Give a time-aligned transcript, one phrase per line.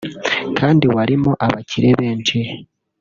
[0.57, 2.39] kandi warimo abakire benshi